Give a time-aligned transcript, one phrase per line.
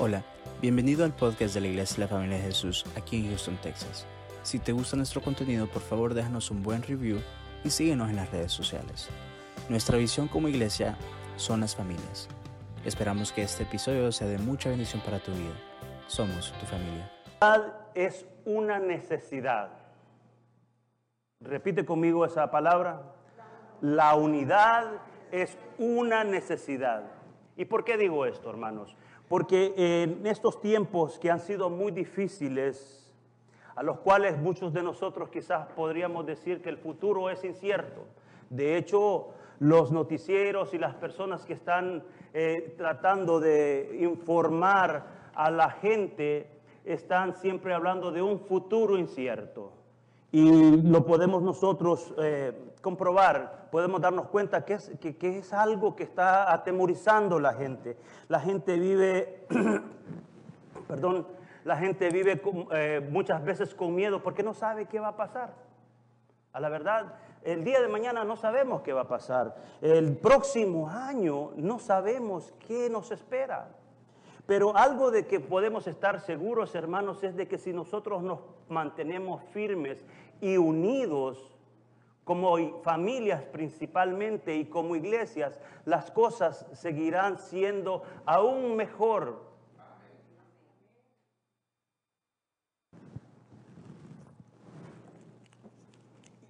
[0.00, 0.22] Hola,
[0.62, 4.06] bienvenido al podcast de la Iglesia de la Familia de Jesús aquí en Houston, Texas.
[4.44, 7.18] Si te gusta nuestro contenido, por favor déjanos un buen review
[7.64, 9.08] y síguenos en las redes sociales.
[9.68, 10.96] Nuestra visión como iglesia
[11.34, 12.28] son las familias.
[12.84, 15.56] Esperamos que este episodio sea de mucha bendición para tu vida.
[16.06, 17.10] Somos tu familia.
[17.96, 19.70] Es una necesidad.
[21.40, 23.02] Repite conmigo esa palabra.
[23.80, 25.02] La unidad
[25.32, 27.02] es una necesidad.
[27.56, 28.94] ¿Y por qué digo esto, hermanos?
[29.28, 33.12] Porque en estos tiempos que han sido muy difíciles,
[33.76, 38.00] a los cuales muchos de nosotros quizás podríamos decir que el futuro es incierto.
[38.50, 39.28] De hecho,
[39.60, 42.02] los noticieros y las personas que están
[42.32, 46.48] eh, tratando de informar a la gente
[46.84, 49.72] están siempre hablando de un futuro incierto.
[50.32, 56.04] Y lo podemos nosotros eh, comprobar, podemos darnos cuenta que es, que, es algo que
[56.04, 57.96] está atemorizando la gente.
[58.28, 59.46] La gente vive,
[60.88, 61.26] perdón,
[61.64, 62.40] la gente vive
[62.72, 65.54] eh, muchas veces con miedo porque no sabe qué va a pasar.
[66.52, 69.56] A la verdad, el día de mañana no sabemos qué va a pasar.
[69.80, 73.68] El próximo año no sabemos qué nos espera.
[74.46, 79.42] Pero algo de que podemos estar seguros, hermanos, es de que si nosotros nos mantenemos
[79.52, 79.98] firmes
[80.40, 81.57] y unidos,
[82.28, 89.46] como familias principalmente y como iglesias, las cosas seguirán siendo aún mejor.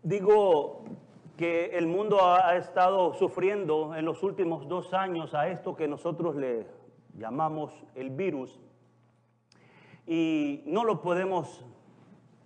[0.02, 0.82] Digo
[1.36, 6.34] que el mundo ha estado sufriendo en los últimos dos años a esto que nosotros
[6.34, 6.66] le
[7.16, 8.58] llamamos el virus,
[10.08, 11.64] y no lo podemos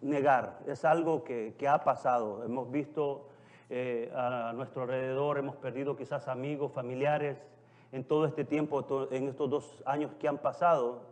[0.03, 2.45] negar, es algo que, ha pasado.
[2.45, 3.29] Hemos visto
[3.71, 7.39] eh, a nuestro alrededor, hemos perdido quizás amigos, familiares
[7.93, 11.03] en todo este tiempo, en estos dos años que han pasado,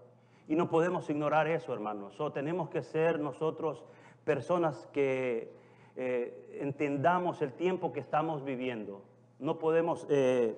[0.49, 2.19] y no podemos ignorar eso, hermanos.
[2.35, 3.85] Tenemos que ser nosotros
[4.25, 5.53] personas que
[5.97, 9.03] eh, entendamos el tiempo que estamos viviendo.
[9.39, 10.57] No podemos eh,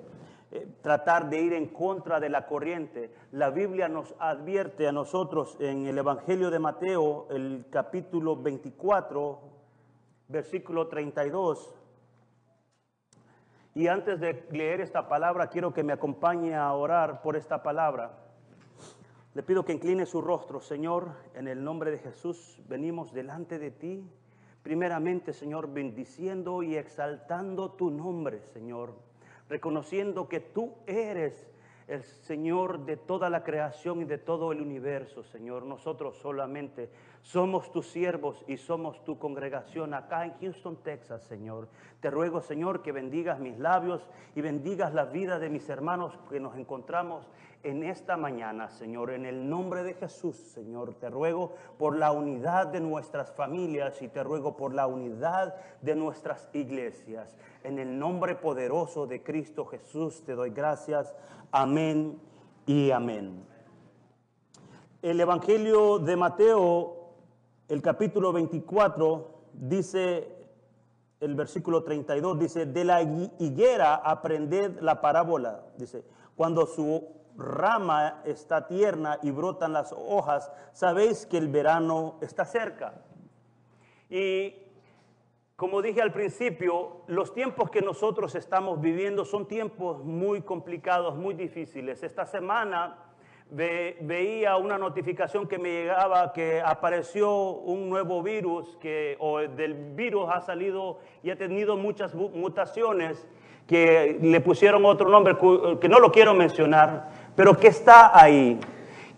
[0.55, 3.11] eh, tratar de ir en contra de la corriente.
[3.31, 9.41] La Biblia nos advierte a nosotros en el Evangelio de Mateo, el capítulo 24,
[10.29, 11.75] versículo 32.
[13.75, 18.19] Y antes de leer esta palabra, quiero que me acompañe a orar por esta palabra.
[19.33, 22.61] Le pido que incline su rostro, Señor, en el nombre de Jesús.
[22.69, 24.07] Venimos delante de ti.
[24.63, 29.12] Primeramente, Señor, bendiciendo y exaltando tu nombre, Señor
[29.48, 31.48] reconociendo que tú eres
[31.88, 35.64] el Señor de toda la creación y de todo el universo, Señor.
[35.64, 36.88] Nosotros solamente
[37.22, 41.69] somos tus siervos y somos tu congregación acá en Houston, Texas, Señor.
[42.00, 44.03] Te ruego, Señor, que bendigas mis labios
[44.34, 47.28] y bendigas la vida de mis hermanos que nos encontramos
[47.62, 50.94] en esta mañana, Señor, en el nombre de Jesús, Señor.
[50.94, 55.94] Te ruego por la unidad de nuestras familias y te ruego por la unidad de
[55.94, 57.37] nuestras iglesias.
[57.62, 61.15] En el nombre poderoso de Cristo Jesús te doy gracias.
[61.53, 62.19] Amén
[62.66, 63.44] y amén.
[65.03, 67.02] El Evangelio de Mateo,
[67.69, 70.43] el capítulo 24, dice,
[71.21, 75.62] el versículo 32, dice, de la higuera aprended la parábola.
[75.77, 76.05] Dice,
[76.37, 83.03] cuando su rama está tierna y brotan las hojas, sabéis que el verano está cerca.
[84.11, 84.55] Y
[85.56, 91.34] como dije al principio, los tiempos que nosotros estamos viviendo son tiempos muy complicados, muy
[91.34, 92.03] difíciles.
[92.03, 92.99] Esta semana
[93.53, 100.29] veía una notificación que me llegaba que apareció un nuevo virus, que, o del virus
[100.33, 103.27] ha salido y ha tenido muchas mutaciones,
[103.67, 105.37] que le pusieron otro nombre
[105.81, 108.59] que no lo quiero mencionar, pero que está ahí,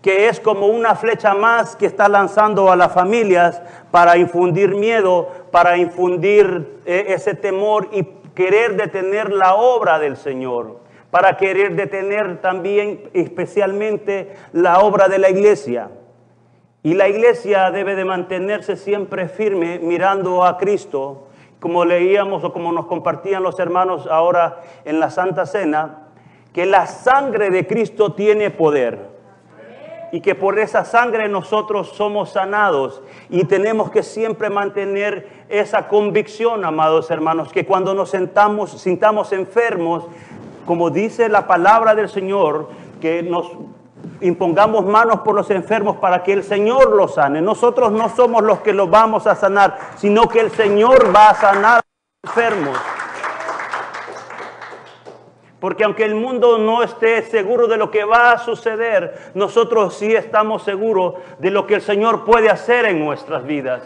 [0.03, 5.29] que es como una flecha más que está lanzando a las familias para infundir miedo,
[5.51, 10.84] para infundir eh, ese temor y querer detener la obra del Señor,
[11.15, 15.91] para querer detener también especialmente la obra de la iglesia.
[16.83, 21.29] Y la iglesia debe de mantenerse siempre firme mirando a Cristo,
[21.61, 26.09] como leíamos o como nos compartían los hermanos ahora en la Santa Cena,
[26.53, 28.99] que la sangre de Cristo tiene poder
[30.11, 36.65] y que por esa sangre nosotros somos sanados y tenemos que siempre mantener esa convicción,
[36.65, 40.09] amados hermanos, que cuando nos sentamos, sintamos enfermos,
[40.67, 42.69] como dice la palabra del Señor,
[43.01, 43.51] que nos
[44.21, 47.41] impongamos manos por los enfermos para que el Señor los sane.
[47.41, 51.35] Nosotros no somos los que los vamos a sanar, sino que el Señor va a
[51.35, 51.83] sanar a
[52.23, 52.79] los enfermos.
[55.61, 60.15] Porque aunque el mundo no esté seguro de lo que va a suceder, nosotros sí
[60.15, 63.83] estamos seguros de lo que el Señor puede hacer en nuestras vidas.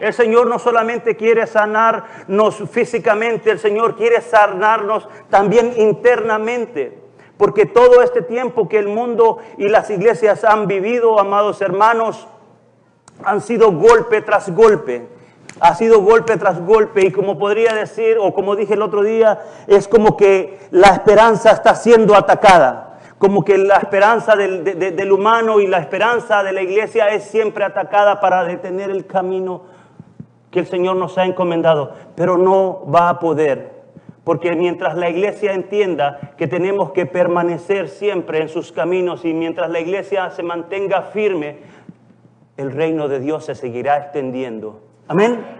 [0.00, 6.98] El Señor no solamente quiere sanarnos físicamente, el Señor quiere sanarnos también internamente.
[7.36, 12.26] Porque todo este tiempo que el mundo y las iglesias han vivido, amados hermanos,
[13.24, 15.06] han sido golpe tras golpe
[15.60, 19.40] ha sido golpe tras golpe y como podría decir, o como dije el otro día,
[19.66, 25.60] es como que la esperanza está siendo atacada, como que la esperanza del, del humano
[25.60, 29.64] y la esperanza de la iglesia es siempre atacada para detener el camino
[30.50, 33.80] que el Señor nos ha encomendado, pero no va a poder.
[34.24, 39.70] Porque mientras la iglesia entienda que tenemos que permanecer siempre en sus caminos y mientras
[39.70, 41.58] la iglesia se mantenga firme,
[42.56, 44.80] el reino de Dios se seguirá extendiendo.
[45.08, 45.59] Amén.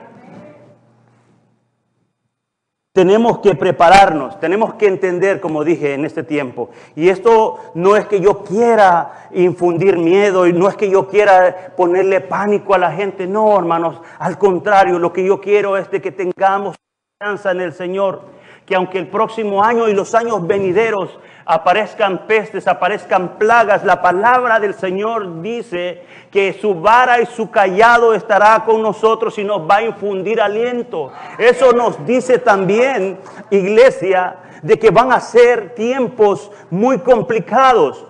[3.01, 6.69] Tenemos que prepararnos, tenemos que entender, como dije en este tiempo.
[6.95, 11.73] Y esto no es que yo quiera infundir miedo y no es que yo quiera
[11.79, 13.27] ponerle pánico a la gente.
[13.27, 16.77] No, hermanos, al contrario, lo que yo quiero es que tengamos
[17.19, 18.21] confianza en el Señor.
[18.67, 21.19] Que aunque el próximo año y los años venideros
[21.51, 28.15] aparezcan pestes, aparezcan plagas, la palabra del Señor dice que su vara y su callado
[28.15, 31.13] estará con nosotros y nos va a infundir aliento.
[31.39, 33.19] Eso nos dice también,
[33.51, 38.07] iglesia, de que van a ser tiempos muy complicados.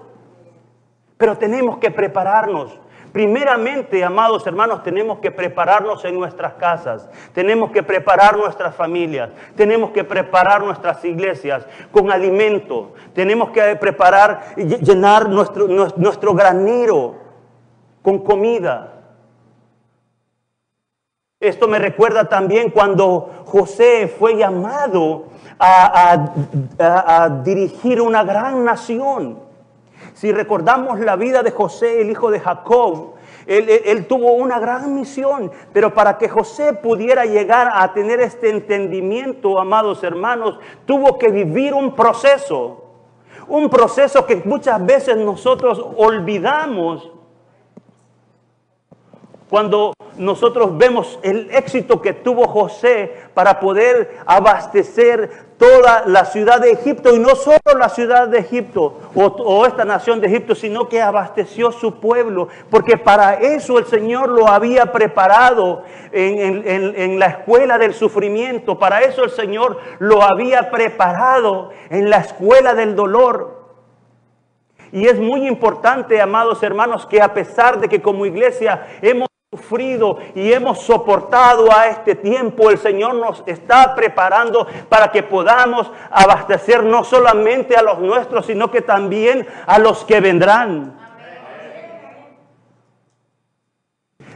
[1.17, 2.79] Pero tenemos que prepararnos.
[3.12, 9.91] Primeramente, amados hermanos, tenemos que prepararnos en nuestras casas, tenemos que preparar nuestras familias, tenemos
[9.91, 17.17] que preparar nuestras iglesias con alimento, tenemos que preparar, llenar nuestro, nuestro granero
[18.03, 18.95] con comida.
[21.41, 25.25] Esto me recuerda también cuando José fue llamado
[25.59, 29.50] a dirigir una gran nación.
[30.20, 33.14] Si recordamos la vida de José, el hijo de Jacob,
[33.46, 39.58] él, tuvo una gran misión, pero para que José pudiera llegar a tener este entendimiento,
[39.58, 42.84] amados hermanos, tuvo que vivir un proceso,
[43.49, 47.12] un proceso que muchas veces nosotros olvidamos.
[49.49, 56.73] Cuando nosotros vemos el éxito que tuvo José para poder abastecer toda la ciudad de
[56.73, 61.03] Egipto y no solo la ciudad de Egipto o, esta nación de Egipto, sino que
[61.03, 67.77] abasteció su pueblo, porque para eso el Señor lo había preparado en, en la escuela
[67.77, 73.61] del sufrimiento, para eso el Señor lo había preparado en la escuela del dolor.
[74.93, 80.19] Y es muy importante, amados hermanos, que a pesar de que como iglesia hemos sufrido
[80.37, 86.85] y hemos soportado a este tiempo, el Señor nos está preparando para que podamos abastecer
[86.85, 91.00] no solamente a los nuestros, sino que también a los que vendrán.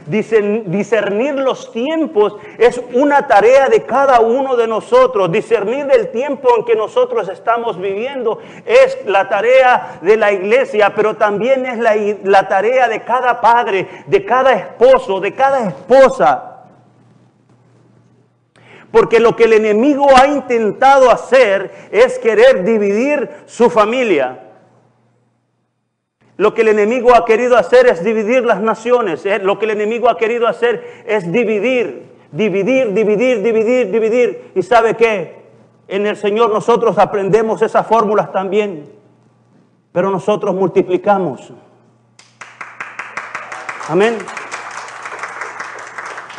[0.07, 5.31] Discernir los tiempos es una tarea de cada uno de nosotros.
[5.31, 11.15] Discernir el tiempo en que nosotros estamos viviendo es la tarea de la iglesia, pero
[11.15, 16.51] también es la, la tarea de cada padre, de cada esposo, de cada esposa.
[18.91, 24.44] Porque lo que el enemigo ha intentado hacer es querer dividir su familia.
[26.37, 29.25] Lo que el enemigo ha querido hacer es dividir las naciones.
[29.25, 29.39] ¿eh?
[29.39, 34.51] Lo que el enemigo ha querido hacer es dividir, dividir, dividir, dividir, dividir.
[34.53, 35.45] ¿Y sabe qué?
[35.87, 38.89] En el Señor nosotros aprendemos esas fórmulas también.
[39.93, 41.53] Pero nosotros multiplicamos.
[43.87, 44.17] Amén.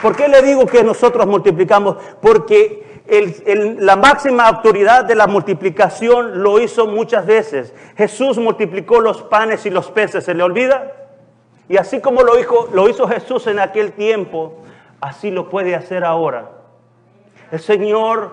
[0.03, 1.97] ¿Por qué le digo que nosotros multiplicamos?
[2.21, 7.73] Porque la máxima autoridad de la multiplicación lo hizo muchas veces.
[7.97, 10.93] Jesús multiplicó los panes y los peces, ¿se le olvida?
[11.69, 14.59] Y así como lo hizo, lo hizo Jesús en aquel tiempo,
[15.01, 16.51] así lo puede hacer ahora.
[17.53, 18.33] El Señor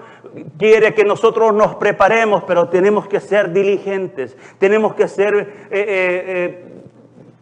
[0.57, 6.23] quiere que nosotros nos preparemos, pero tenemos que ser diligentes, tenemos que ser, eh, eh,
[6.27, 6.65] eh,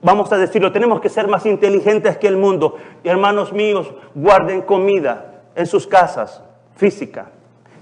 [0.02, 2.76] vamos a decirlo, tenemos que ser más inteligentes que el mundo.
[3.06, 6.44] Y hermanos míos, guarden comida en sus casas
[6.82, 7.28] física,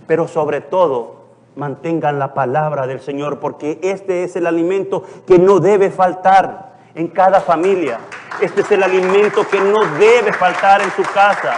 [0.08, 1.24] pero sobre todo
[1.56, 7.08] mantengan la palabra del Señor, porque este es el alimento que no debe faltar en
[7.08, 7.98] cada familia.
[8.42, 11.56] Este es el alimento que no debe faltar en su casa.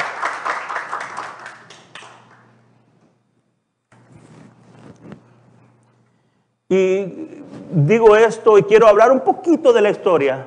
[6.70, 10.46] Y digo esto y quiero hablar un poquito de la historia,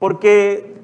[0.00, 0.81] porque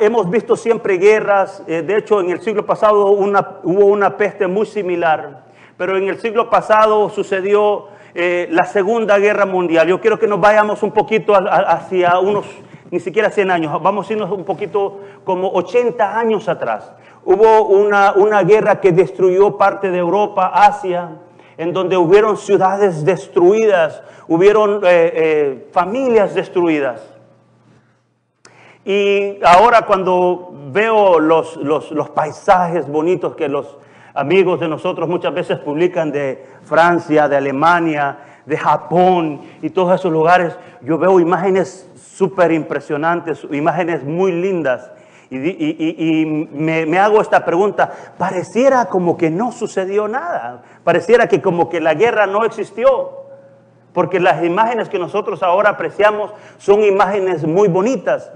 [0.00, 4.66] hemos visto siempre guerras, eh, de hecho en el siglo pasado hubo una peste muy
[4.66, 5.44] similar,
[5.76, 9.88] pero en el siglo pasado sucedió eh, la Segunda Guerra Mundial.
[9.88, 12.46] Yo quiero que nos vayamos un poquito hacia unos,
[12.90, 16.92] ni siquiera 100 años, vamos a irnos un poquito como 80 años atrás.
[17.24, 21.10] Hubo una, una guerra que destruyó parte de Europa, Asia,
[21.58, 27.15] en donde hubieron ciudades destruidas, hubieron eh, familias destruidas.
[28.86, 33.78] Y ahora cuando veo los, los, paisajes bonitos que los
[34.14, 38.16] amigos de nosotros muchas veces publican de Francia, de Alemania,
[38.46, 44.88] de Japón y todos esos lugares, yo veo imágenes súper impresionantes, imágenes muy lindas.
[45.30, 51.80] Y, me, hago esta pregunta, pareciera como que no sucedió nada, pareciera que como que
[51.80, 53.24] la guerra no existió,
[53.92, 58.30] porque las imágenes que nosotros ahora apreciamos son imágenes muy bonitas.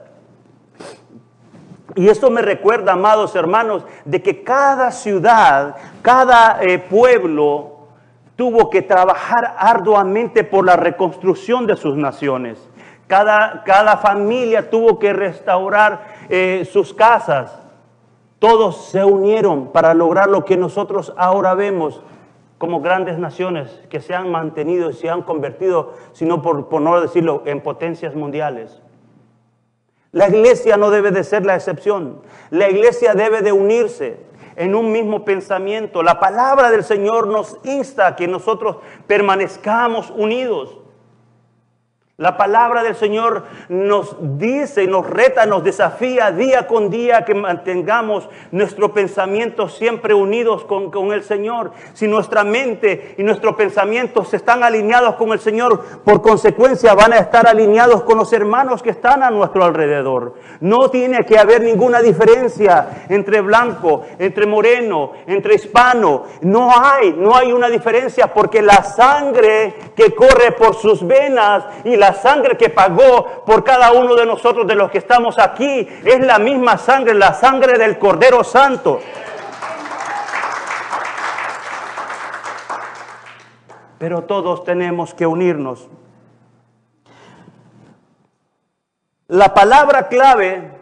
[1.96, 7.78] Y esto me recuerda, amados hermanos, de que cada ciudad, cada eh, pueblo
[8.36, 12.58] tuvo que trabajar arduamente por la reconstrucción de sus naciones.
[13.06, 17.60] Cada, cada familia tuvo que restaurar eh, sus casas.
[18.38, 22.02] Todos se unieron para lograr lo que nosotros ahora vemos
[22.56, 27.00] como grandes naciones que se han mantenido y se han convertido, sino por, por no
[27.00, 28.79] decirlo, en potencias mundiales.
[30.12, 32.20] La iglesia no debe de ser la excepción.
[32.50, 34.18] La iglesia debe de unirse
[34.56, 36.02] en un mismo pensamiento.
[36.02, 40.79] La palabra del Señor nos insta a que nosotros permanezcamos unidos.
[42.20, 48.28] La palabra del Señor nos dice, nos reta, nos desafía día con día que mantengamos
[48.50, 51.72] nuestro pensamiento siempre unidos con, con, el Señor.
[51.94, 57.20] Si nuestra mente y nuestros pensamientos están alineados con el Señor, por consecuencia van a
[57.20, 60.34] estar alineados con los hermanos que están a nuestro alrededor.
[60.60, 66.24] No tiene que haber ninguna diferencia entre blanco, entre moreno, entre hispano.
[66.42, 71.96] No hay, no hay una diferencia porque la sangre que corre por sus venas y
[71.96, 76.20] la sangre que pagó por cada uno de nosotros, de los que estamos aquí, es
[76.20, 79.00] la misma sangre, la sangre del Cordero Santo.
[83.98, 85.88] Pero todos tenemos que unirnos.
[89.28, 90.72] La palabra clave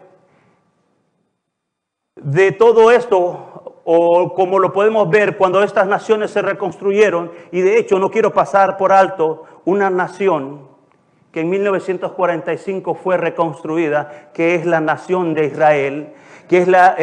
[2.15, 7.77] de todo esto, o como lo podemos ver cuando estas naciones se reconstruyeron, y de
[7.77, 10.68] hecho no quiero pasar por alto una nación
[11.31, 16.13] que en 1945 fue reconstruida, que es la nación de Israel,
[16.47, 16.95] que es la,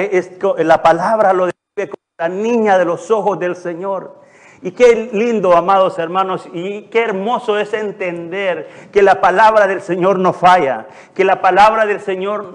[0.59, 4.25] la palabra lo describe como la niña de los ojos del Señor.
[4.63, 10.19] Y qué lindo, amados hermanos, y qué hermoso es entender que la palabra del Señor
[10.19, 12.55] no falla, que la palabra del Señor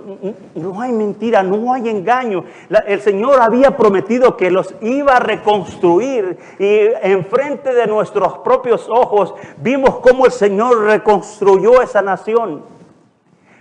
[0.55, 2.43] no hay mentira, no hay engaño.
[2.87, 9.35] el Señor había prometido que los iba a reconstruir y enfrente de nuestros propios ojos
[9.57, 12.63] vimos cómo el Señor reconstruyó esa nación.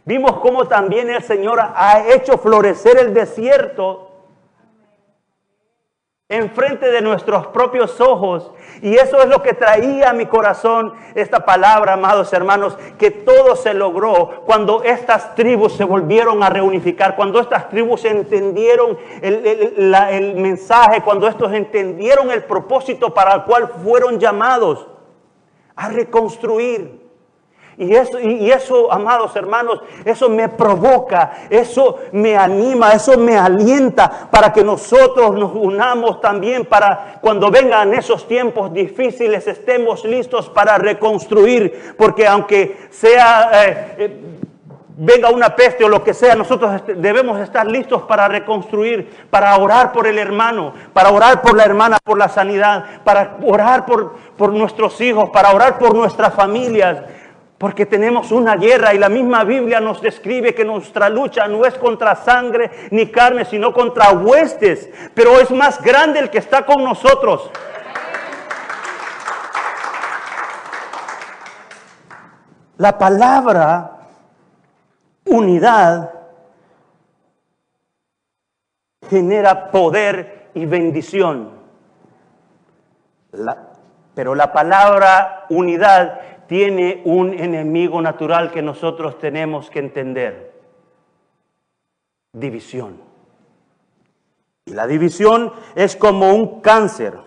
[0.04, 4.09] Vimos cómo también el Señor ha hecho florecer el desierto
[6.30, 8.50] enfrente de nuestros propios ojos.
[8.80, 13.56] Y eso es lo que traía a mi corazón esta palabra, amados hermanos, que todo
[13.56, 20.34] se logró cuando estas tribus se volvieron a reunificar, cuando estas tribus entendieron el, el
[20.36, 24.86] mensaje, cuando estos entendieron el propósito para el cual fueron llamados
[25.74, 26.99] a reconstruir.
[27.76, 34.28] Y eso, y eso, amados hermanos, eso me provoca, eso me anima, eso me alienta
[34.30, 40.78] para que nosotros nos unamos también para cuando vengan esos tiempos difíciles estemos listos para
[40.78, 41.94] reconstruir.
[41.96, 43.50] Porque aunque sea...
[43.52, 44.20] Eh, eh,
[45.02, 49.92] venga una peste o lo que sea, nosotros debemos estar listos para reconstruir, para orar
[49.92, 54.52] por el hermano, para orar por la hermana, por la sanidad, para orar por, por
[54.52, 56.98] nuestros hijos, para orar por nuestras familias.
[57.60, 61.74] Porque tenemos una guerra y la misma Biblia nos describe que nuestra lucha no es
[61.74, 64.88] contra sangre ni carne, sino contra huestes.
[65.12, 67.50] Pero es más grande el que está con nosotros.
[72.78, 74.08] La palabra
[75.26, 76.14] unidad
[79.10, 81.60] genera poder y bendición.
[84.14, 90.52] pero la palabra unidad tiene un enemigo natural que nosotros tenemos que entender.
[92.32, 93.00] División.
[94.64, 97.18] Y la división es como un cáncer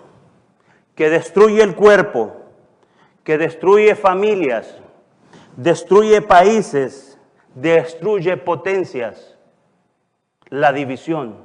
[0.94, 2.34] que destruye el cuerpo,
[3.24, 4.78] que destruye familias,
[5.56, 7.18] destruye países,
[7.56, 9.38] destruye potencias.
[10.50, 11.38] La división.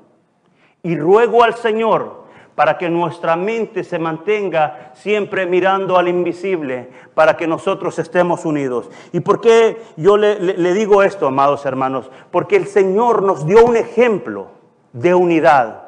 [0.82, 2.17] Y ruego al Señor
[2.58, 8.90] para que nuestra mente se mantenga siempre mirando al invisible, para que nosotros estemos unidos.
[9.12, 12.10] ¿Y por qué yo le, digo esto, amados hermanos?
[12.32, 14.48] Porque el Señor nos dio un ejemplo
[14.92, 15.82] de unidad.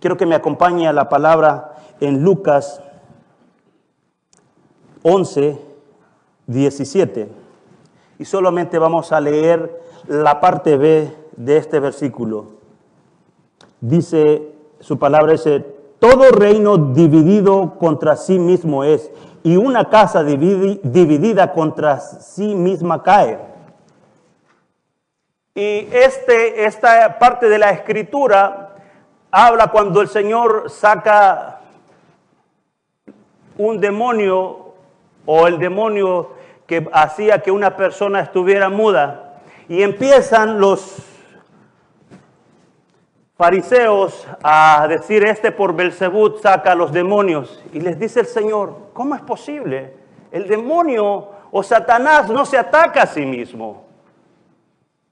[0.00, 2.82] Quiero que me acompañe a la palabra en Lucas
[5.00, 5.58] 11,
[6.46, 7.26] 17.
[8.18, 12.58] Y solamente vamos a leer la parte B de este versículo.
[13.80, 15.64] Dice su palabra dice,
[15.98, 19.10] todo reino dividido contra sí mismo es,
[19.42, 23.38] y una casa dividida contra sí misma cae.
[25.54, 28.76] Y este, esta parte de la escritura
[29.30, 31.60] habla cuando el Señor saca
[33.56, 34.74] un demonio
[35.26, 36.30] o el demonio
[36.66, 41.07] que hacía que una persona estuviera muda y empiezan los
[43.38, 47.62] fariseos a decir, este por Belzebut saca a los demonios.
[47.72, 49.94] Y les dice el Señor, ¿cómo es posible?
[50.32, 53.84] El demonio o Satanás no se ataca a sí mismo.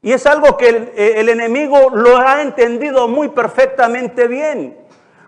[0.02, 4.76] Y es algo que el, el, enemigo lo ha entendido muy perfectamente bien.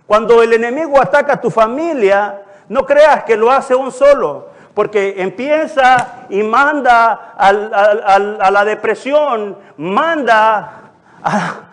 [0.06, 5.14] Cuando el enemigo ataca a tu familia, no creas que lo hace un solo, porque
[5.18, 10.90] empieza y manda a la depresión, manda
[11.22, 11.67] a,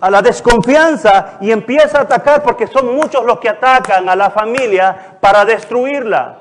[0.00, 4.30] a la desconfianza y empieza a atacar porque son muchos los que atacan a la
[4.30, 6.38] familia para destruirla.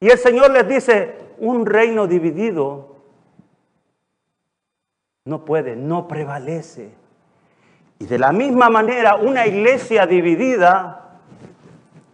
[0.00, 2.96] Y el Señor les dice, un reino dividido
[5.24, 6.92] no puede, no prevalece.
[7.98, 11.18] Y de la misma manera, una iglesia dividida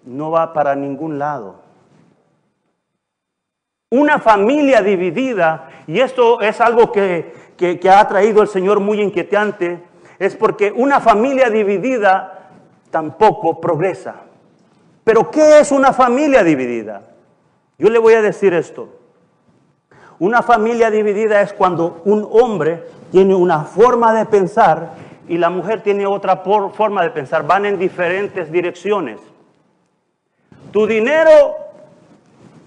[0.05, 1.61] no va para ningún lado.
[3.91, 9.83] Una familia dividida, y esto es algo que que, ha traído el Señor muy inquietante
[10.19, 12.51] es porque una familia dividida
[12.91, 14.17] tampoco progresa.
[15.05, 17.03] Pero ¿qué es una familia dividida?
[17.79, 18.89] Yo le voy a decir esto.
[20.19, 24.93] Una familia dividida es cuando un hombre tiene una forma de pensar
[25.27, 27.47] y la mujer tiene otra forma de pensar.
[27.47, 29.19] Van en diferentes direcciones.
[30.71, 31.57] Tu dinero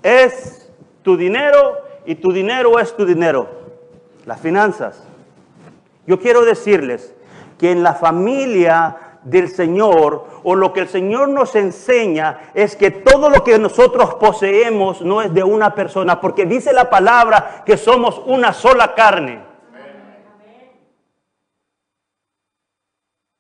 [0.04, 0.70] es
[1.02, 3.65] tu dinero y tu dinero es tu dinero
[4.26, 5.04] las finanzas.
[6.08, 7.14] Yo quiero decirles
[7.58, 12.92] que en la familia del Señor o lo que el Señor nos enseña es que
[12.92, 17.78] todo lo que nosotros poseemos no es de una persona, porque dice la palabra que
[17.78, 19.44] somos una sola carne.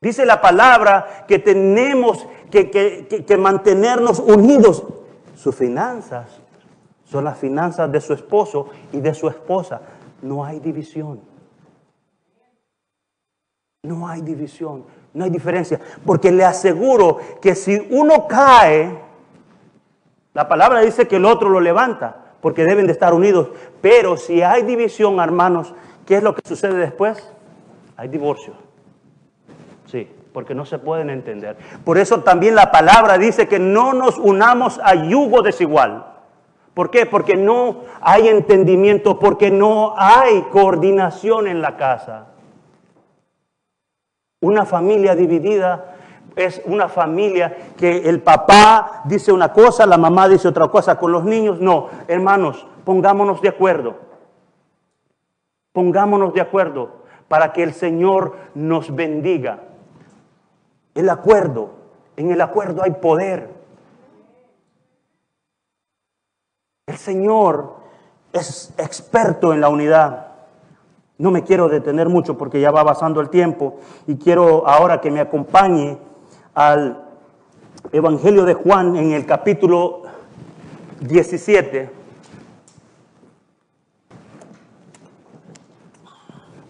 [0.01, 4.83] Dice la palabra que tenemos que, que mantenernos unidos.
[5.35, 6.27] Sus finanzas
[7.05, 9.81] son las finanzas de su esposo y de su esposa
[10.25, 11.21] no hay división.
[13.83, 14.83] No hay división,
[15.13, 15.79] no hay diferencia.
[16.03, 18.99] Porque le aseguro que si uno cae,
[20.33, 23.49] la palabra dice que el otro lo levanta, porque deben de estar unidos.
[23.81, 25.75] Pero si hay división, hermanos,
[26.07, 27.31] ¿qué es lo que sucede después?
[27.95, 28.53] Hay divorcio.
[29.85, 31.55] Sí, porque no se pueden entender.
[31.83, 36.14] Por eso también la palabra dice que no nos unamos a yugo desigual.
[36.75, 37.05] ¿Por qué?
[37.05, 42.27] Porque no hay entendimiento, porque no hay coordinación en la casa.
[44.41, 45.95] Una familia dividida
[46.35, 51.13] es una familia que el papá dice una cosa, la mamá dice otra cosa con
[51.13, 51.61] los niños.
[51.61, 53.95] No, hermanos, pongámonos de acuerdo.
[55.71, 59.59] Pongámonos de acuerdo para que el Señor nos bendiga.
[60.93, 61.69] El acuerdo,
[62.17, 63.54] en el acuerdo hay poder.
[66.95, 67.75] El Señor
[68.31, 70.27] es experto en la unidad.
[71.17, 75.11] No me quiero detener mucho porque ya va pasando el tiempo y quiero ahora que
[75.11, 75.97] me acompañe
[76.53, 77.03] al
[77.91, 80.03] Evangelio de Juan en el capítulo
[81.01, 81.91] 17.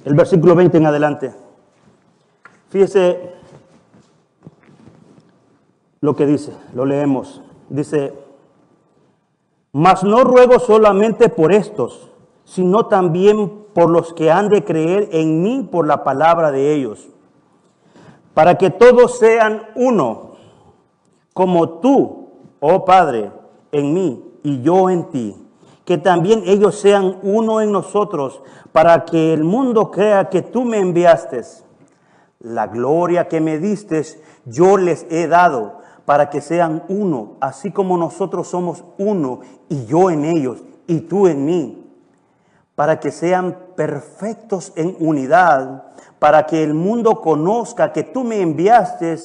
[0.06, 1.36] El versículo 20 en adelante.
[2.70, 3.32] Fíjese
[6.02, 7.44] lo que dice, lo leemos.
[7.70, 8.25] Dice,
[9.78, 12.10] mas no ruego solamente por estos,
[12.46, 17.10] sino también por los que han de creer en mí por la palabra de ellos,
[18.34, 20.38] para que todos sean uno,
[21.34, 22.30] como tú,
[22.62, 23.34] oh Padre,
[23.74, 25.36] en mí y yo en ti,
[25.84, 30.80] que también ellos sean uno en nosotros, para que el mundo crea que tú me
[30.80, 31.42] enviaste.
[32.40, 34.04] La gloria que me diste,
[34.46, 39.40] yo les he dado para que sean uno, así como nosotros somos uno,
[39.70, 41.86] y yo en ellos, y tú en mí,
[42.76, 45.84] para que sean perfectos en unidad,
[46.20, 49.18] para que el mundo conozca que tú me enviaste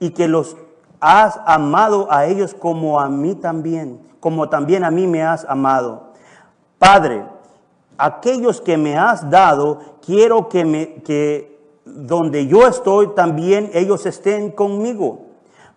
[0.00, 0.56] y que los
[1.00, 6.12] has amado a ellos como a mí también, como también a mí me has amado.
[6.78, 7.24] Padre,
[7.96, 14.50] aquellos que me has dado, quiero que, me, que donde yo estoy también ellos estén
[14.50, 15.25] conmigo,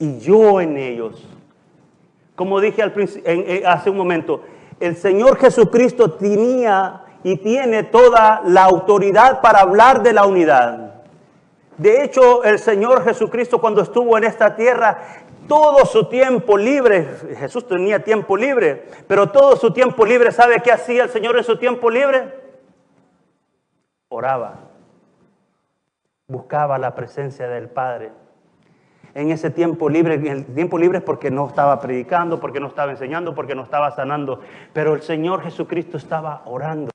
[0.00, 1.22] y yo en ellos.
[2.34, 4.42] Como dije al en, hace un momento,
[4.80, 10.94] el Señor Jesucristo tenía y tiene toda la autoridad para hablar de la unidad.
[11.76, 14.98] De hecho, el Señor Jesucristo cuando estuvo en esta tierra,
[15.46, 17.06] todo su tiempo libre,
[17.38, 21.44] Jesús tenía tiempo libre, pero todo su tiempo libre, ¿sabe qué hacía el Señor en
[21.44, 22.40] su tiempo libre?
[24.08, 24.60] Oraba,
[26.26, 28.12] buscaba la presencia del Padre.
[29.14, 32.92] En ese tiempo libre, el tiempo libre es porque no estaba predicando, porque no estaba
[32.92, 34.40] enseñando, porque no estaba sanando,
[34.72, 36.90] pero el Señor Jesucristo estaba orando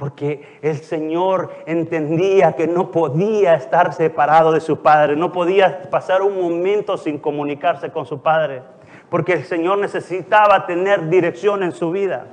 [0.00, 6.22] porque el Señor entendía que no podía estar separado de su Padre, no podía pasar
[6.22, 8.62] un momento sin comunicarse con su Padre,
[9.10, 12.24] porque el Señor necesitaba tener dirección en su vida,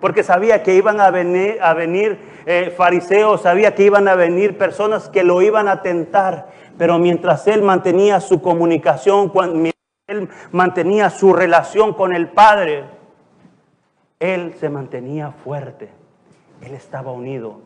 [0.00, 4.56] porque sabía que iban a venir, a venir eh, fariseos, sabía que iban a venir
[4.56, 9.74] personas que lo iban a tentar, pero mientras él mantenía su comunicación, mientras
[10.08, 12.84] él mantenía su relación con el Padre,
[14.18, 15.90] él se mantenía fuerte.
[16.62, 17.60] Él estaba unido.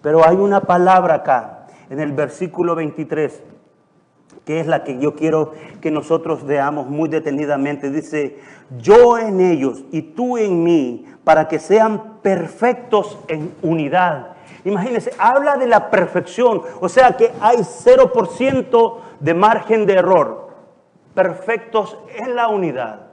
[0.00, 3.42] Pero hay una palabra acá, en el versículo 23,
[4.44, 7.90] que es la que yo quiero que nosotros veamos muy detenidamente.
[7.90, 8.38] Dice,
[8.78, 14.31] yo en ellos y tú en mí, para que sean perfectos en unidad.
[14.64, 20.50] Imagínense, habla de la perfección, o sea que hay 0% de margen de error.
[21.14, 23.06] Perfectos en la unidad.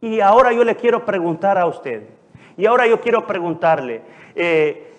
[0.00, 2.08] Y ahora yo le quiero preguntar a usted,
[2.56, 4.02] y ahora yo quiero preguntarle,
[4.34, 4.94] eh,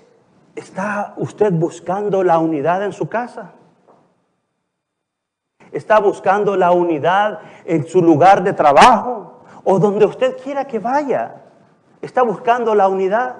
[0.55, 3.51] ¿está usted buscando la unidad en su casa?
[5.71, 11.35] ¿Está buscando la unidad en su lugar de trabajo o donde usted quiera que vaya?
[12.01, 13.35] ¿Está buscando la unidad?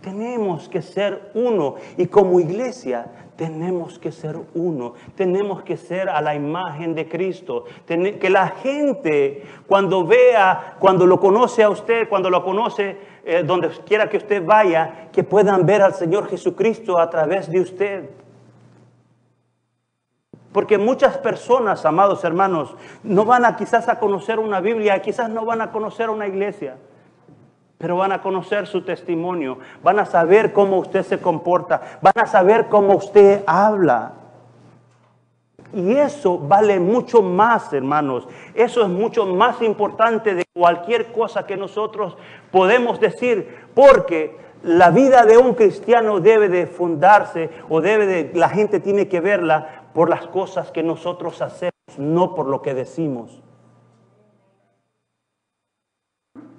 [0.00, 6.20] Tenemos que ser uno y como iglesia tenemos que ser uno, tenemos que ser a
[6.20, 7.64] la imagen de Cristo.
[7.86, 13.68] Que la gente cuando vea, cuando lo conoce a usted, cuando lo conoce eh, donde
[13.86, 18.10] quiera que usted vaya, que puedan ver al Señor Jesucristo a través de usted.
[20.52, 25.44] Porque muchas personas, amados hermanos, no van a quizás a conocer una Biblia, quizás no
[25.44, 26.76] van a conocer una iglesia
[27.80, 32.26] pero van a conocer su testimonio, van a saber cómo usted se comporta, van a
[32.26, 34.12] saber cómo usted habla.
[35.72, 38.28] Y eso vale mucho más, hermanos.
[38.54, 42.18] Eso es mucho más importante de cualquier cosa que nosotros
[42.50, 48.50] podemos decir, porque la vida de un cristiano debe de fundarse o debe de, la
[48.50, 53.40] gente tiene que verla por las cosas que nosotros hacemos, no por lo que decimos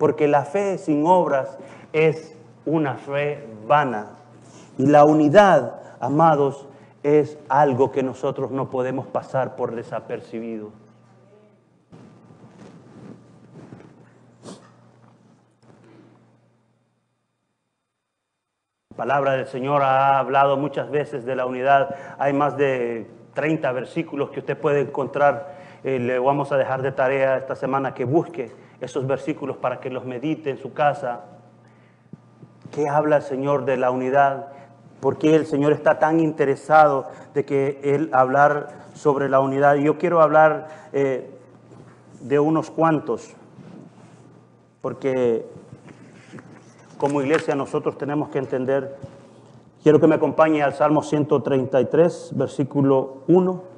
[0.02, 1.60] porque la fe sin obras
[1.94, 2.36] es
[2.66, 4.08] una fe vana.
[4.80, 6.66] Y la unidad, amados,
[7.04, 10.72] es algo que nosotros no podemos pasar por desapercibido.
[18.90, 21.96] La palabra del Señor ha hablado muchas veces de la unidad.
[22.18, 25.60] Hay más de 30 versículos que usted puede encontrar.
[25.84, 29.90] Eh, le vamos a dejar de tarea esta semana que busque esos versículos para que
[29.90, 31.22] los medite en su casa.
[32.72, 34.48] ¿Qué habla el Señor de la unidad?
[35.00, 39.76] ¿Por qué el Señor está tan interesado de que Él hablar sobre la unidad?
[39.76, 41.32] Yo quiero hablar eh,
[42.22, 43.36] de unos cuantos,
[44.82, 45.46] porque
[46.98, 48.98] como iglesia nosotros tenemos que entender.
[49.84, 53.71] Quiero que me acompañe al Salmo 133, versículo 1.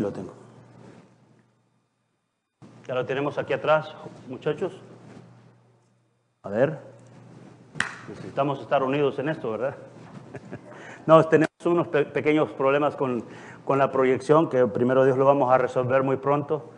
[0.00, 0.32] Aquí lo tengo.
[2.86, 3.94] Ya lo tenemos aquí atrás,
[4.28, 4.72] muchachos.
[6.42, 6.78] A ver,
[8.08, 9.76] necesitamos estar unidos en esto, ¿verdad?
[11.06, 13.22] no, tenemos unos pe- pequeños problemas con,
[13.64, 16.70] con la proyección que primero Dios lo vamos a resolver muy pronto.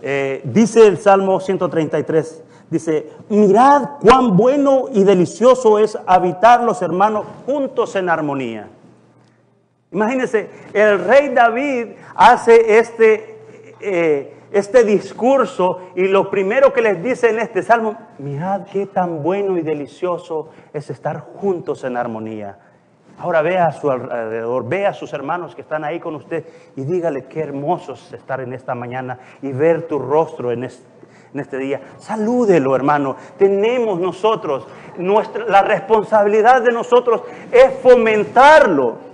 [0.00, 7.24] Eh, dice el Salmo 133, dice, mirad cuán bueno y delicioso es habitar los hermanos
[7.46, 8.68] juntos en armonía.
[9.90, 13.38] Imagínense, el rey David hace este,
[13.80, 19.22] eh, este discurso y lo primero que les dice en este salmo, mirad qué tan
[19.22, 22.58] bueno y delicioso es estar juntos en armonía.
[23.18, 26.44] Ahora vea a su alrededor, vea a sus hermanos que están ahí con usted
[26.76, 30.86] y dígale qué hermoso es estar en esta mañana y ver tu rostro en este,
[31.32, 31.80] en este día.
[31.96, 33.16] Salúdelo, hermano.
[33.38, 39.07] Tenemos nosotros, nuestra, la responsabilidad de nosotros es fomentarlo.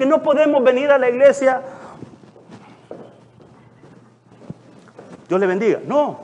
[0.00, 1.60] Porque no podemos venir a la iglesia.
[5.28, 5.80] Dios le bendiga.
[5.86, 6.20] No.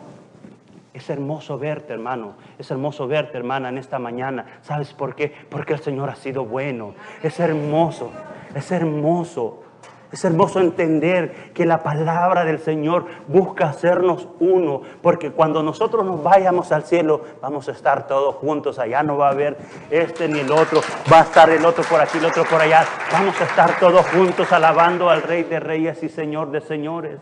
[0.95, 2.37] Es hermoso verte, hermano.
[2.59, 4.47] Es hermoso verte, hermana, en esta mañana.
[4.63, 5.31] ¿Sabes por qué?
[5.51, 6.95] Porque el Señor ha sido bueno.
[7.23, 8.13] Es hermoso.
[8.55, 9.65] Es hermoso.
[10.13, 16.23] Es hermoso entender que la palabra del Señor busca hacernos uno, porque cuando nosotros nos
[16.23, 18.79] vayamos al cielo, vamos a estar todos juntos.
[18.79, 19.57] Allá no va a haber
[19.91, 20.81] este ni el otro,
[21.13, 22.85] va a estar el otro por aquí, el otro por allá.
[23.13, 27.19] Vamos a estar todos juntos alabando al Rey de Reyes y Señor de Señores.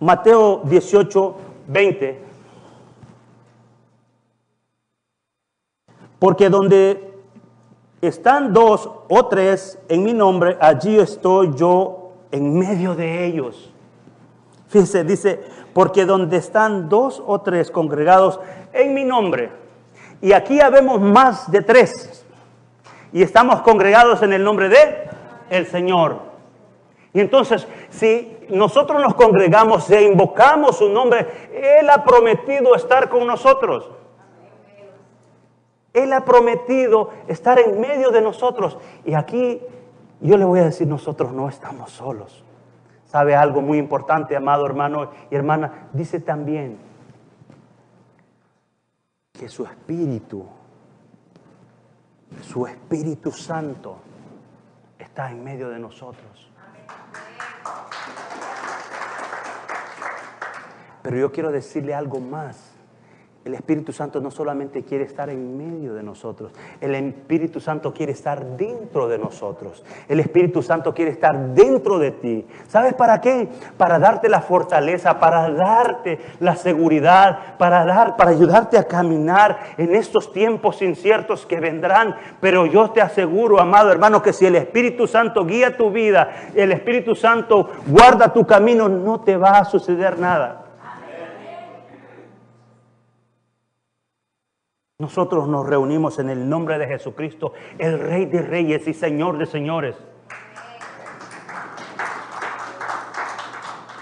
[0.00, 2.22] Mateo 18, 20.
[6.18, 7.09] Porque donde
[8.00, 13.72] están dos o tres en mi nombre, allí estoy yo en medio de ellos.
[14.68, 15.40] Fíjense, dice,
[15.72, 18.40] porque donde están dos o tres congregados
[18.72, 19.50] en mi nombre,
[20.22, 22.24] y aquí habemos más de tres,
[23.12, 25.08] y estamos congregados en el nombre de
[25.50, 26.30] el Señor.
[27.12, 33.26] Y entonces, si nosotros nos congregamos e invocamos su nombre, Él ha prometido estar con
[33.26, 33.90] nosotros.
[35.92, 38.78] Él ha prometido estar en medio de nosotros.
[39.04, 39.60] Y aquí
[40.20, 42.44] yo le voy a decir, nosotros no estamos solos.
[43.06, 45.88] ¿Sabe algo muy importante, amado hermano y hermana?
[45.92, 46.78] Dice también
[49.32, 50.46] que su espíritu,
[52.42, 53.96] su Espíritu Santo,
[54.98, 56.50] está en medio de nosotros.
[61.02, 62.69] Pero yo quiero decirle algo más.
[63.42, 68.12] El Espíritu Santo no solamente quiere estar en medio de nosotros, el Espíritu Santo quiere
[68.12, 69.82] estar dentro de nosotros.
[70.08, 72.46] El Espíritu Santo quiere estar dentro de ti.
[72.68, 73.48] ¿Sabes para qué?
[73.78, 79.94] Para darte la fortaleza, para darte la seguridad, para dar para ayudarte a caminar en
[79.94, 85.06] estos tiempos inciertos que vendrán, pero yo te aseguro, amado hermano, que si el Espíritu
[85.06, 90.18] Santo guía tu vida, el Espíritu Santo guarda tu camino, no te va a suceder
[90.18, 90.59] nada.
[95.00, 99.46] Nosotros nos reunimos en el nombre de Jesucristo, el Rey de Reyes y Señor de
[99.46, 99.96] Señores.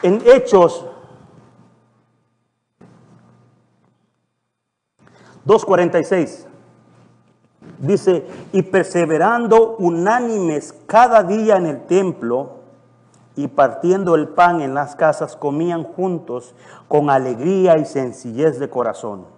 [0.02, 0.84] En Hechos
[5.46, 6.46] 2.46
[7.78, 12.56] dice, y perseverando unánimes cada día en el templo
[13.37, 16.56] y partiendo el pan en las casas, comían juntos
[16.88, 19.38] con alegría y sencillez de corazón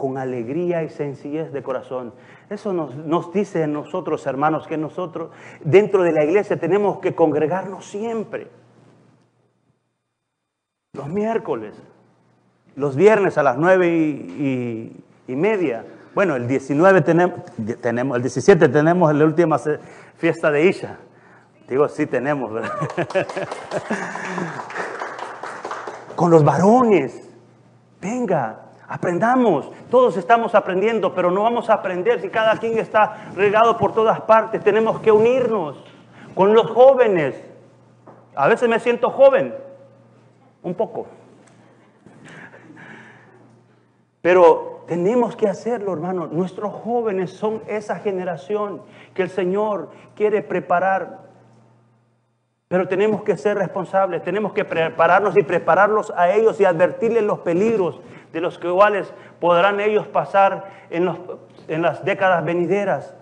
[0.00, 2.14] con alegría y sencillez de corazón.
[2.48, 5.28] Eso nos, nos dice nosotros, hermanos, que nosotros
[5.62, 8.48] dentro de la iglesia tenemos que congregarnos siempre.
[10.94, 11.74] Los miércoles,
[12.76, 14.96] los viernes a las nueve y,
[15.28, 15.84] y- media.
[16.14, 17.40] Bueno, el 19 tenemos,
[17.82, 19.58] tenemos, el 17 tenemos la última
[20.16, 20.96] fiesta de Isha.
[21.68, 22.72] Digo, sí tenemos, ¿verdad?
[26.16, 27.28] Con los varones.
[28.00, 29.70] Venga, aprendamos.
[29.88, 34.20] Todos estamos aprendiendo, pero no vamos a aprender si cada quien está regado por todas
[34.22, 34.62] partes.
[34.64, 35.82] Tenemos que unirnos
[36.34, 37.40] con los jóvenes.
[38.34, 39.54] A veces me siento joven,
[40.64, 41.06] un poco.
[44.20, 46.26] Pero tenemos que hacerlo, hermano.
[46.26, 48.82] Nuestros jóvenes son esa generación
[49.14, 51.29] que el Señor quiere preparar.
[52.70, 57.40] Pero tenemos que ser responsables, tenemos que prepararnos y prepararlos a ellos y advertirles los
[57.40, 58.00] peligros
[58.32, 61.12] de los cuales podrán ellos pasar en,
[61.66, 63.16] en las décadas venideras.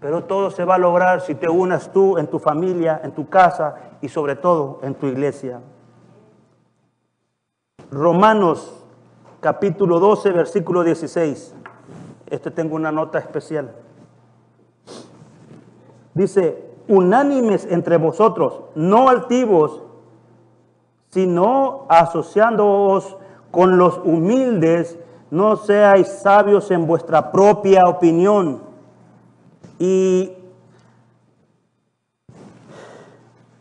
[0.00, 3.28] Pero todo se va a lograr si te unas tú en tu familia, en tu
[3.28, 5.60] casa y sobre todo en tu iglesia.
[7.90, 8.86] Romanos
[9.40, 11.54] capítulo 12, versículo 16.
[12.30, 13.70] Este tengo una nota especial.
[16.14, 19.82] Dice, unánimes entre vosotros, no altivos,
[21.10, 23.16] sino asociándoos
[23.50, 24.98] con los humildes,
[25.30, 28.62] no seáis sabios en vuestra propia opinión.
[29.78, 30.32] Y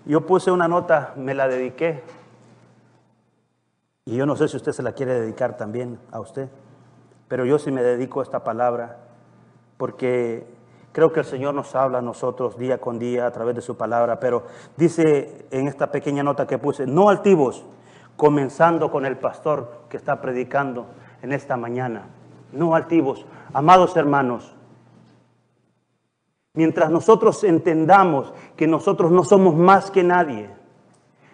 [0.05, 2.03] yo puse una nota, me la dediqué.
[4.05, 6.49] Y yo no sé si usted se la quiere dedicar también a usted,
[7.27, 8.97] pero yo sí me dedico a esta palabra,
[9.77, 10.45] porque
[10.93, 13.75] Creo que el Señor nos habla a nosotros día con día a través de su
[13.75, 14.43] palabra, pero
[14.77, 17.65] dice en esta pequeña nota que puse, no altivos,
[18.15, 20.85] comenzando con el pastor que está predicando
[21.23, 22.09] en esta mañana,
[22.51, 24.55] no altivos, amados hermanos.
[26.53, 30.51] Mientras nosotros entendamos que nosotros no somos más que nadie,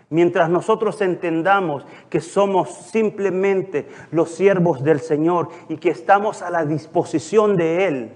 [0.09, 6.63] mientras nosotros entendamos que somos simplemente los siervos del Señor y que estamos a la
[6.63, 8.13] disposición de Él,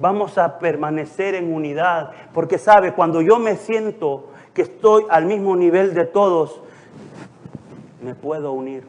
[0.00, 5.54] Vamos a permanecer en unidad, porque sabe, cuando yo me siento que estoy al mismo
[5.54, 6.62] nivel de todos,
[8.02, 8.86] me puedo unir.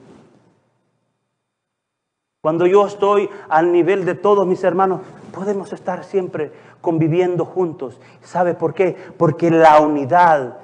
[2.42, 5.02] Cuando yo estoy al nivel de todos mis hermanos,
[5.34, 8.00] podemos estar siempre conviviendo juntos.
[8.22, 8.96] ¿Sabe por qué?
[9.18, 10.58] Porque la unidad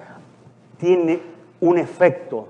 [0.78, 1.22] tiene
[1.60, 2.48] un efecto.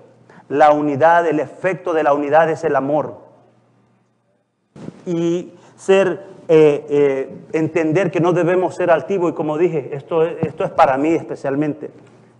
[0.49, 3.17] La unidad, el efecto de la unidad es el amor.
[5.05, 10.63] Y ser eh, eh, entender que no debemos ser altivos y como dije, esto, esto
[10.63, 11.91] es para mí especialmente,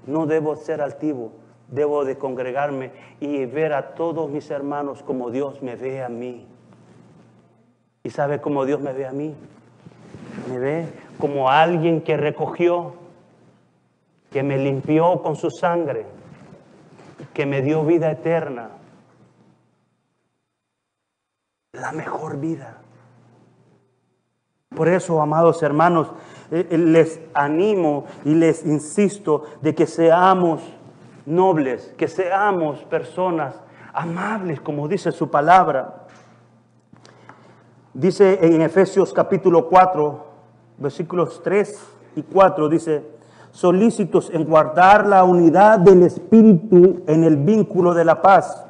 [0.05, 1.31] no debo ser altivo,
[1.69, 6.45] debo de congregarme y ver a todos mis hermanos como Dios me ve a mí.
[8.03, 9.35] ¿Y sabe cómo Dios me ve a mí?
[10.49, 10.85] Me ve
[11.19, 12.93] como alguien que recogió,
[14.31, 16.05] que me limpió con su sangre,
[17.33, 18.69] que me dio vida eterna.
[21.73, 22.81] La mejor vida.
[24.77, 26.11] Por eso, amados hermanos,
[26.51, 30.61] eh, eh, les animo y les insisto de que seamos
[31.25, 33.55] nobles, que seamos personas
[33.91, 36.05] amables, como dice su palabra.
[37.91, 40.25] Dice en Efesios capítulo 4,
[40.77, 41.83] versículos 3
[42.17, 43.03] y 4, dice,
[43.49, 48.63] solícitos en guardar la unidad del Espíritu en el vínculo de la paz.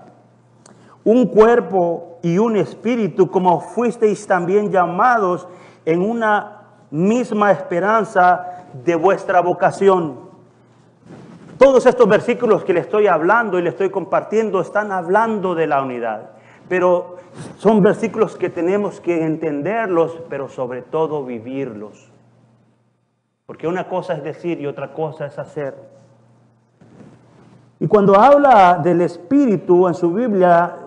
[1.03, 5.47] Un cuerpo y un espíritu, como fuisteis también llamados
[5.87, 10.19] en una misma esperanza de vuestra vocación.
[11.57, 15.81] Todos estos versículos que le estoy hablando y le estoy compartiendo están hablando de la
[15.81, 16.31] unidad,
[16.67, 17.15] pero
[17.57, 22.11] son versículos que tenemos que entenderlos, pero sobre todo vivirlos.
[23.45, 25.73] Porque una cosa es decir y otra cosa es hacer.
[27.79, 30.79] Y cuando habla del Espíritu en su Biblia,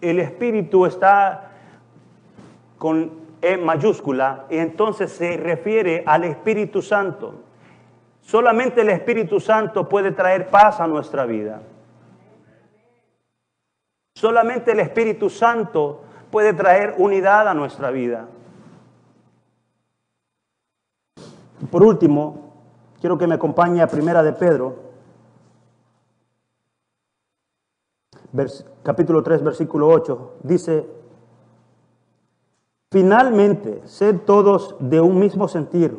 [0.00, 1.50] el Espíritu está
[2.78, 7.34] con e mayúscula y entonces se refiere al Espíritu Santo.
[8.22, 11.60] Solamente el Espíritu Santo puede traer paz a nuestra vida.
[14.14, 18.28] Solamente el Espíritu Santo puede traer unidad a nuestra vida.
[21.70, 22.54] Por último,
[22.98, 24.76] quiero que me acompañe a Primera de Pedro,
[28.82, 30.36] capítulo 3, versículo 8.
[30.42, 30.93] Dice,
[32.94, 35.98] Finalmente, sed todos de un mismo sentir,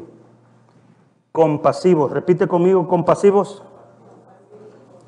[1.33, 2.09] compasivos.
[2.09, 3.65] Repite conmigo, compasivos,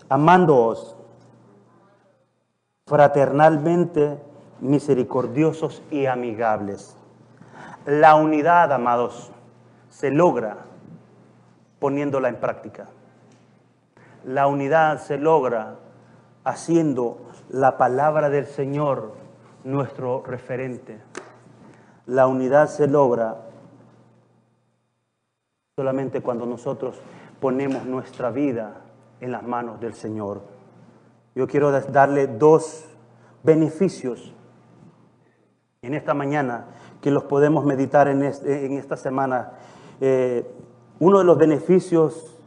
[0.09, 0.97] amándoos,
[2.87, 4.19] fraternalmente
[4.59, 6.97] misericordiosos y amigables.
[7.85, 9.31] La unidad, amados,
[9.89, 10.57] se logra
[11.79, 12.87] poniéndola en práctica.
[14.25, 15.75] La unidad se logra
[16.43, 19.13] haciendo la palabra del Señor
[19.63, 20.99] nuestro referente.
[22.07, 23.35] La unidad se logra
[25.75, 26.99] solamente cuando nosotros
[27.39, 28.81] ponemos nuestra vida
[29.19, 30.41] en las manos del Señor.
[31.35, 32.85] Yo quiero darle dos
[33.43, 34.33] beneficios
[35.81, 36.65] en esta mañana
[37.01, 39.51] que los podemos meditar en, esta semana.
[40.01, 40.49] Eh,
[40.99, 42.39] uno de los beneficios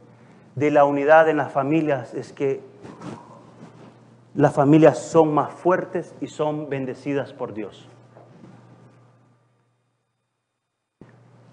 [0.55, 2.61] de la unidad en las familias es que
[4.33, 7.90] las familias son más fuertes y son bendecidas por Dios.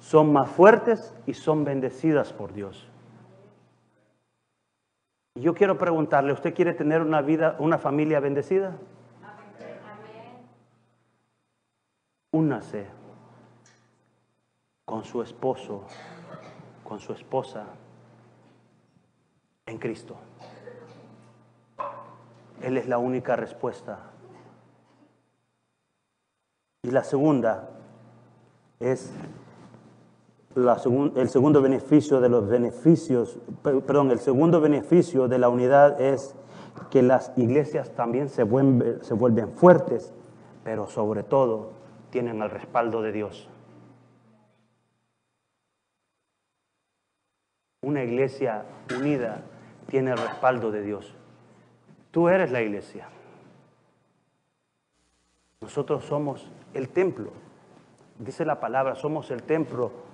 [0.09, 2.88] Son más fuertes y son bendecidas por Dios.
[5.34, 8.78] Yo quiero preguntarle, ¿usted quiere tener una vida, una familia bendecida?
[12.32, 12.86] Únase
[14.86, 15.84] con su esposo,
[16.84, 17.66] con su esposa
[19.66, 20.16] en Cristo.
[22.62, 23.98] Él es la única respuesta.
[26.82, 27.68] Y la segunda
[28.80, 29.12] es
[30.55, 36.34] el segundo beneficio de los beneficios, perdón, el segundo beneficio de la unidad es
[36.90, 40.12] que las iglesias también se vuelven, se vuelven fuertes,
[40.64, 41.72] pero sobre todo
[42.11, 43.49] tienen el respaldo de Dios.
[47.82, 48.64] Una iglesia
[48.99, 49.42] unida
[49.86, 51.14] tiene el respaldo de Dios.
[52.11, 53.09] Tú eres la iglesia.
[55.61, 57.30] Nosotros somos el templo.
[58.18, 60.07] Dice la palabra, somos el templo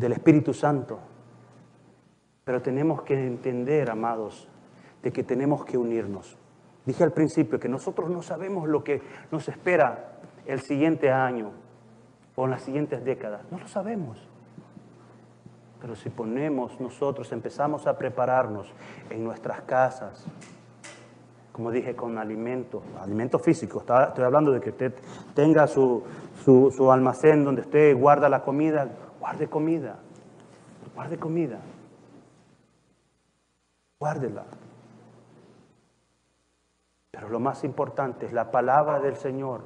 [0.00, 0.98] del Espíritu Santo.
[2.44, 4.48] Pero tenemos que entender, amados,
[5.02, 6.36] de que tenemos que unirnos.
[6.86, 10.14] Dije al principio que nosotros no sabemos lo que nos espera
[10.46, 11.52] el siguiente año
[12.34, 13.42] o en las siguientes décadas.
[13.50, 14.18] No lo sabemos.
[15.80, 18.72] Pero si ponemos nosotros, empezamos a prepararnos
[19.10, 20.24] en nuestras casas,
[21.52, 24.94] como dije, con alimentos, alimentos físicos, estoy hablando de que usted
[25.34, 26.02] tenga su,
[26.42, 28.88] su, su almacén donde usted guarda la comida,
[29.20, 29.96] guarde comida,
[30.94, 31.60] guarde comida,
[34.00, 34.44] guárdela.
[37.10, 39.64] Pero lo más importante es la palabra del Señor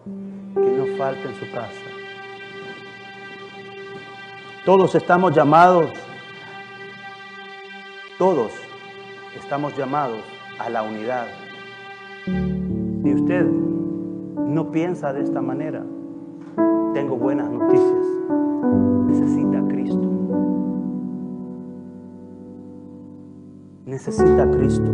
[0.54, 1.80] que no falte en su casa.
[4.64, 5.90] Todos estamos llamados,
[8.18, 8.52] todos
[9.36, 10.24] estamos llamados
[10.58, 11.28] a la unidad.
[12.24, 15.84] Si usted no piensa de esta manera,
[16.92, 18.43] tengo buenas noticias.
[23.86, 24.90] Necesita a Cristo.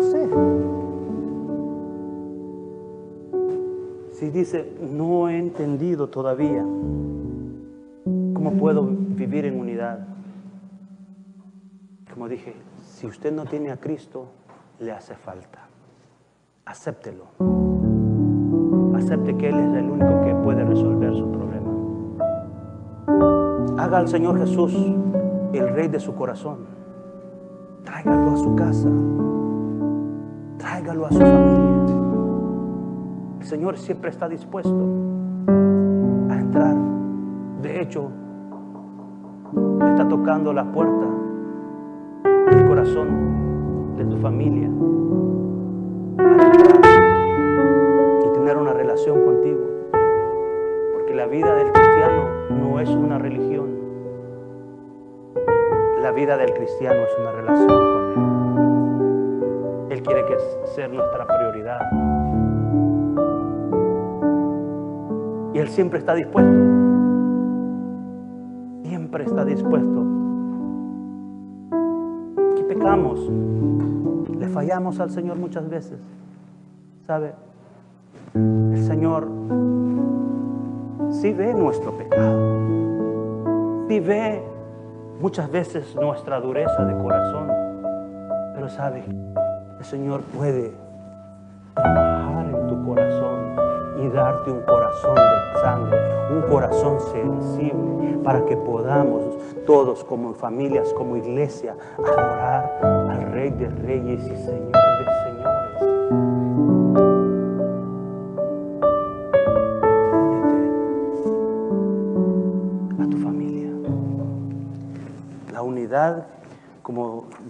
[0.00, 0.28] Sé.
[4.12, 6.62] Si dice, no he entendido todavía
[8.34, 10.06] cómo puedo vivir en unidad.
[12.12, 14.26] Como dije, si usted no tiene a Cristo,
[14.78, 15.68] le hace falta.
[16.66, 17.24] Acéptelo.
[18.94, 21.45] Acepte que Él es el único que puede resolver su problema.
[23.78, 24.74] Haga al Señor Jesús
[25.52, 26.58] el rey de su corazón.
[27.84, 28.88] Tráigalo a su casa.
[30.58, 31.94] Tráigalo a su familia.
[33.40, 34.74] El Señor siempre está dispuesto
[36.30, 36.74] a entrar.
[37.60, 38.10] De hecho,
[39.90, 41.06] está tocando la puerta
[42.50, 44.70] del corazón de tu familia
[46.16, 46.80] para entrar
[48.24, 49.60] y tener una relación contigo.
[50.94, 51.95] Porque la vida del cristiano
[52.80, 53.66] es una religión.
[56.02, 58.04] La vida del cristiano es una relación con
[59.90, 59.92] Él.
[59.92, 60.36] Él quiere que
[60.74, 61.80] ser nuestra prioridad.
[65.54, 66.52] Y Él siempre está dispuesto.
[68.84, 70.16] Siempre está dispuesto
[72.66, 73.20] pecamos,
[74.38, 75.98] le fallamos al Señor muchas veces.
[77.06, 77.32] ¿Sabe?
[78.34, 79.28] El Señor
[81.20, 82.58] sí ve nuestro pecado,
[83.88, 84.42] sí ve
[85.20, 87.48] muchas veces nuestra dureza de corazón,
[88.54, 89.04] pero sabe,
[89.78, 90.72] el Señor puede
[91.74, 93.56] trabajar en tu corazón
[93.98, 95.98] y darte un corazón de sangre,
[96.34, 99.22] un corazón sensible, para que podamos
[99.66, 105.25] todos como familias, como iglesia, adorar al Rey de Reyes y Señor de Señores.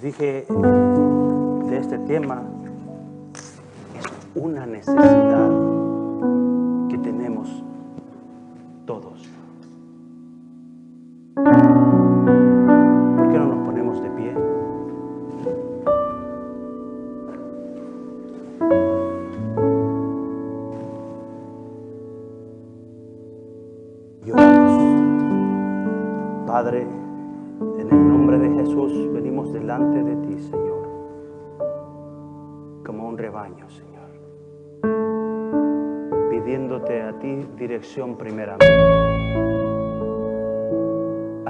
[0.01, 0.47] Dije
[1.69, 2.43] de este tema,
[3.99, 5.86] es una necesidad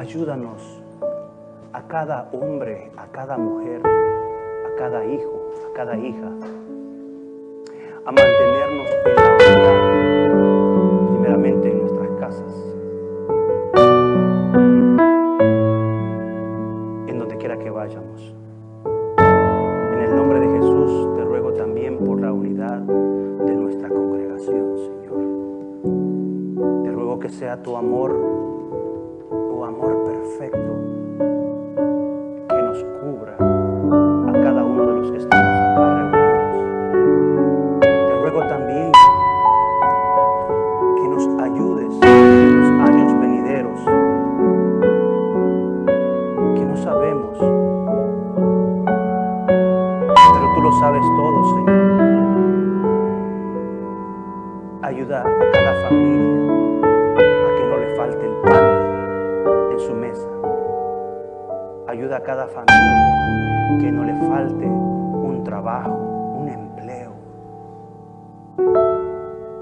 [0.06, 0.62] Ayúdanos
[1.72, 6.30] a cada hombre, a cada mujer, a cada hijo, a cada hija,
[8.04, 9.78] a mantenernos en la unidad,
[11.10, 12.54] primeramente en nuestras casas,
[17.08, 18.32] en donde quiera que vayamos.
[19.92, 25.24] En el nombre de Jesús te ruego también por la unidad de nuestra congregación, Señor.
[26.84, 28.46] Te ruego que sea tu amor,
[29.30, 29.95] tu amor
[55.06, 56.90] Ayuda a cada familia
[57.46, 60.28] a que no le falte el pan en su mesa.
[61.86, 67.12] Ayuda a cada familia que no le falte un trabajo, un empleo.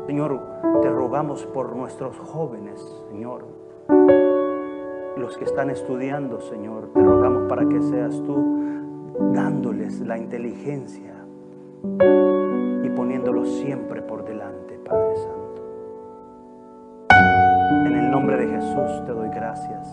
[0.07, 0.41] Señor,
[0.81, 2.81] te rogamos por nuestros jóvenes,
[3.11, 3.45] Señor.
[5.19, 8.63] Los que están estudiando, Señor, te rogamos para que seas tú
[9.35, 11.13] dándoles la inteligencia
[12.83, 14.44] y poniéndolos siempre por delante,
[18.65, 19.93] Jesús te doy gracias.